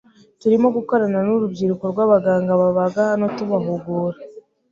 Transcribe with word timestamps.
turimo 0.41 0.67
gukorana 0.77 1.19
n’urubyiruko 1.25 1.83
rw’abaganga 1.91 2.51
babaga 2.61 3.01
hano 3.11 3.25
tubahugura, 3.37 4.17